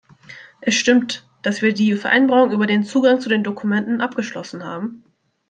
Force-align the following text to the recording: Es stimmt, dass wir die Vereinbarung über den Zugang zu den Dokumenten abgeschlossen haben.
Es 0.61 0.73
stimmt, 0.73 1.29
dass 1.43 1.61
wir 1.61 1.75
die 1.75 1.93
Vereinbarung 1.95 2.49
über 2.53 2.65
den 2.65 2.81
Zugang 2.83 3.21
zu 3.21 3.29
den 3.29 3.43
Dokumenten 3.43 4.01
abgeschlossen 4.01 4.63
haben. 4.63 5.03